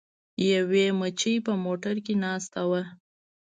[0.51, 2.81] یوې مچۍ په موټر کې ناسته وه.